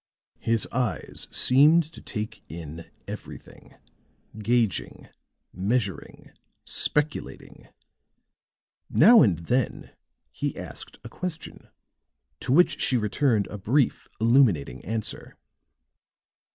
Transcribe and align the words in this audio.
His 0.39 0.67
eyes 0.71 1.27
seemed 1.29 1.83
to 1.93 2.01
take 2.01 2.43
in 2.49 2.89
everything, 3.07 3.75
gauging, 4.35 5.09
measuring, 5.53 6.31
speculating; 6.65 7.67
now 8.89 9.21
and 9.21 9.37
then 9.37 9.91
he 10.31 10.57
asked 10.57 10.97
a 11.03 11.07
question 11.09 11.69
to 12.39 12.51
which 12.51 12.81
she 12.81 12.97
returned 12.97 13.45
a 13.49 13.59
brief, 13.59 14.07
illuminating 14.19 14.83
answer. 14.85 15.37